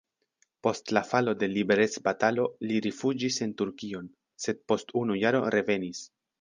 [0.67, 4.11] Post la falo de liberecbatalo li rifuĝis en Turkion,
[4.47, 6.05] sed post unu jaro revenis.